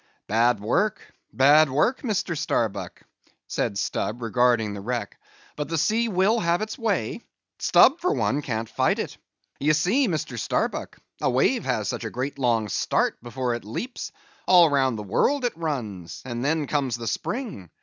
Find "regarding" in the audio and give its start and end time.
4.23-4.73